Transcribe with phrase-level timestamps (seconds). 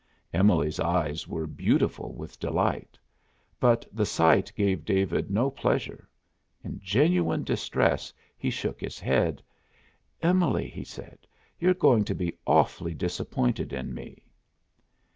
[0.33, 2.97] Emily's eyes were beautiful with delight.
[3.59, 6.09] But the sight gave David no pleasure.
[6.63, 9.43] In genuine distress, he shook his head.
[10.19, 11.27] "Emily," he said,
[11.59, 14.23] "you're going to be awfully disappointed in me."